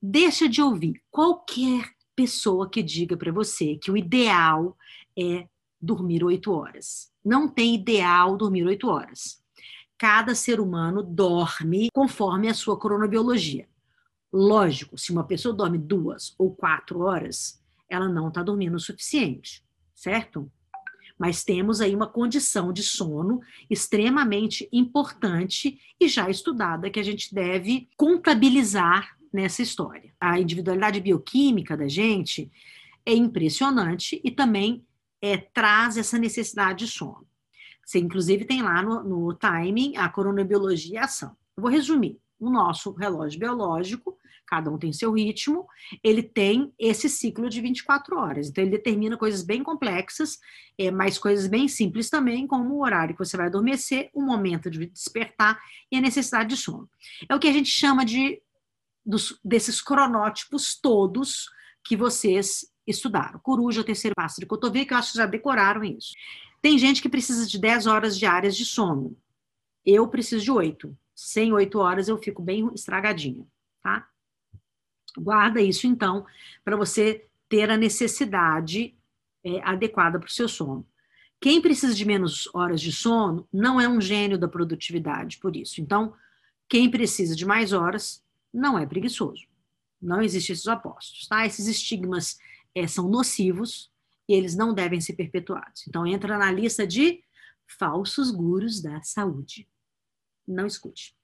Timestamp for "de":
0.48-0.62, 22.72-22.82, 36.86-36.90, 47.48-47.60, 54.70-54.86, 56.50-56.56, 58.04-58.40, 64.40-64.46, 67.46-67.58, 68.56-68.64, 70.44-70.50, 81.94-82.04, 82.80-82.92, 87.36-87.46, 96.86-97.22